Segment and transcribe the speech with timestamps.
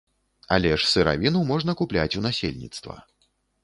[0.55, 3.01] Але ж сыравіну можна купляць у насельніцтва.